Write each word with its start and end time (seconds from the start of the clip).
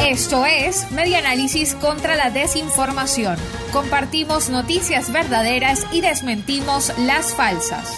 Esto 0.00 0.46
es 0.46 0.90
Media 0.92 1.18
Análisis 1.18 1.74
contra 1.74 2.16
la 2.16 2.30
Desinformación. 2.30 3.36
Compartimos 3.72 4.50
noticias 4.50 5.12
verdaderas 5.12 5.86
y 5.92 6.00
desmentimos 6.00 6.92
las 6.98 7.34
falsas. 7.34 7.92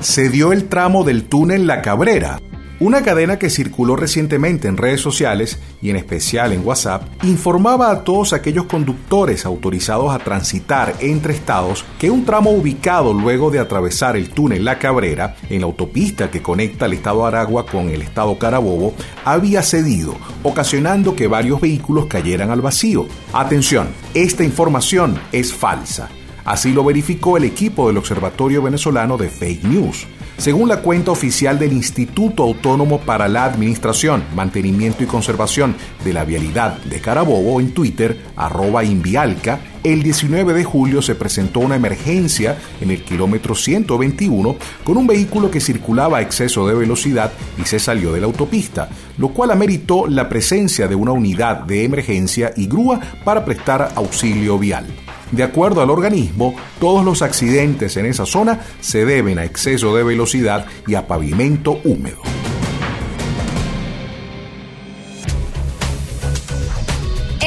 Se 0.00 0.28
dio 0.28 0.52
el 0.52 0.68
tramo 0.68 1.04
del 1.04 1.24
túnel 1.24 1.66
La 1.66 1.80
Cabrera, 1.80 2.40
una 2.80 3.02
cadena 3.02 3.38
que 3.38 3.50
circuló 3.50 3.96
recientemente 3.96 4.68
en 4.68 4.76
redes 4.76 5.00
sociales 5.00 5.58
y 5.80 5.90
en 5.90 5.96
especial 5.96 6.52
en 6.52 6.66
WhatsApp 6.66 7.04
informaba 7.22 7.90
a 7.90 8.02
todos 8.04 8.32
aquellos 8.32 8.66
conductores 8.66 9.46
autorizados 9.46 10.12
a 10.12 10.18
transitar 10.18 10.94
entre 11.00 11.34
estados 11.34 11.84
que 11.98 12.10
un 12.10 12.24
tramo 12.24 12.50
ubicado 12.50 13.12
luego 13.12 13.50
de 13.50 13.60
atravesar 13.60 14.16
el 14.16 14.30
túnel 14.30 14.64
La 14.64 14.78
Cabrera 14.78 15.36
en 15.48 15.60
la 15.60 15.66
autopista 15.66 16.30
que 16.30 16.42
conecta 16.42 16.86
el 16.86 16.94
estado 16.94 17.24
Aragua 17.24 17.66
con 17.66 17.88
el 17.90 18.02
estado 18.02 18.38
Carabobo 18.38 18.94
había 19.24 19.62
cedido, 19.62 20.16
ocasionando 20.42 21.14
que 21.14 21.28
varios 21.28 21.60
vehículos 21.60 22.06
cayeran 22.06 22.50
al 22.50 22.60
vacío. 22.60 23.06
Atención, 23.32 23.88
esta 24.14 24.44
información 24.44 25.18
es 25.32 25.52
falsa. 25.52 26.08
Así 26.44 26.72
lo 26.72 26.84
verificó 26.84 27.36
el 27.36 27.44
equipo 27.44 27.88
del 27.88 27.96
Observatorio 27.96 28.62
Venezolano 28.62 29.16
de 29.16 29.28
Fake 29.28 29.64
News. 29.64 30.06
Según 30.36 30.68
la 30.68 30.82
cuenta 30.82 31.12
oficial 31.12 31.58
del 31.58 31.72
Instituto 31.72 32.42
Autónomo 32.42 33.00
para 33.00 33.28
la 33.28 33.44
Administración, 33.44 34.24
Mantenimiento 34.34 35.04
y 35.04 35.06
Conservación 35.06 35.76
de 36.04 36.12
la 36.12 36.24
Vialidad 36.24 36.76
de 36.78 37.00
Carabobo 37.00 37.60
en 37.60 37.72
Twitter, 37.72 38.18
arroba 38.36 38.84
Invialca, 38.84 39.60
el 39.84 40.02
19 40.02 40.52
de 40.52 40.64
julio 40.64 41.02
se 41.02 41.14
presentó 41.14 41.60
una 41.60 41.76
emergencia 41.76 42.58
en 42.80 42.90
el 42.90 43.02
kilómetro 43.02 43.54
121 43.54 44.56
con 44.82 44.96
un 44.96 45.06
vehículo 45.06 45.50
que 45.50 45.60
circulaba 45.60 46.18
a 46.18 46.22
exceso 46.22 46.66
de 46.66 46.74
velocidad 46.74 47.32
y 47.56 47.64
se 47.64 47.78
salió 47.78 48.12
de 48.12 48.20
la 48.20 48.26
autopista, 48.26 48.88
lo 49.18 49.28
cual 49.28 49.50
ameritó 49.50 50.08
la 50.08 50.28
presencia 50.28 50.88
de 50.88 50.94
una 50.94 51.12
unidad 51.12 51.60
de 51.60 51.84
emergencia 51.84 52.52
y 52.56 52.66
grúa 52.66 53.00
para 53.24 53.44
prestar 53.44 53.92
auxilio 53.94 54.58
vial. 54.58 54.86
De 55.30 55.42
acuerdo 55.42 55.82
al 55.82 55.90
organismo, 55.90 56.54
todos 56.80 57.04
los 57.04 57.22
accidentes 57.22 57.96
en 57.96 58.06
esa 58.06 58.26
zona 58.26 58.60
se 58.80 59.04
deben 59.04 59.38
a 59.38 59.44
exceso 59.44 59.94
de 59.94 60.04
velocidad 60.04 60.66
y 60.86 60.94
a 60.94 61.06
pavimento 61.06 61.80
húmedo. 61.84 62.22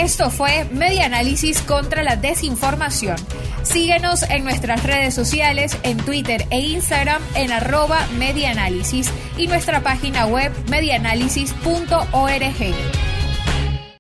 Esto 0.08 0.31
fue 0.31 0.64
Media 0.72 1.06
Análisis 1.06 1.61
contra 1.61 2.02
la 2.02 2.16
Desinformación. 2.16 3.17
Síguenos 3.64 4.23
en 4.23 4.45
nuestras 4.45 4.84
redes 4.84 5.14
sociales, 5.14 5.78
en 5.84 5.97
Twitter 5.97 6.47
e 6.50 6.62
Instagram 6.62 7.22
en 7.36 7.52
arroba 7.52 8.08
medianálisis 8.17 9.12
y 9.38 9.47
nuestra 9.47 9.81
página 9.81 10.25
web 10.25 10.53
medianálisis.org. 10.69 13.06